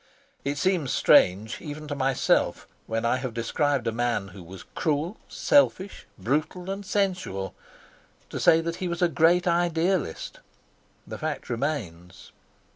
[0.43, 5.17] It seems strange even to myself, when I have described a man who was cruel,
[5.29, 7.53] selfish, brutal and sensual,
[8.31, 10.39] to say that he was a great idealist.
[11.05, 12.31] The fact remains.